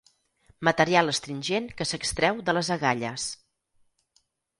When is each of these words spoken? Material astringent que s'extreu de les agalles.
Material 0.67 1.11
astringent 1.11 1.67
que 1.81 1.87
s'extreu 1.89 2.41
de 2.47 2.55
les 2.59 2.71
agalles. 2.77 3.27